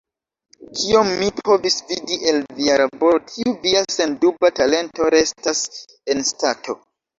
Kiom 0.77 1.11
mi 1.19 1.27
povis 1.49 1.77
vidi 1.89 2.17
el 2.31 2.39
via 2.61 2.79
laboro, 2.83 3.21
tiu 3.33 3.55
via 3.67 3.85
senduba 3.99 4.53
talento 4.63 5.13
restas 5.19 5.65
en 6.17 6.27
stato. 6.35 6.81